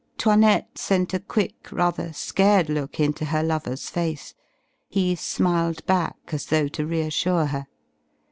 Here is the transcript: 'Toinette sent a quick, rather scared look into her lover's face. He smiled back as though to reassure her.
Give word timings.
'Toinette 0.17 0.79
sent 0.79 1.13
a 1.13 1.19
quick, 1.19 1.67
rather 1.71 2.11
scared 2.11 2.69
look 2.69 2.99
into 2.99 3.25
her 3.25 3.43
lover's 3.43 3.87
face. 3.87 4.33
He 4.89 5.13
smiled 5.15 5.85
back 5.85 6.17
as 6.31 6.47
though 6.47 6.67
to 6.69 6.87
reassure 6.87 7.45
her. 7.45 7.67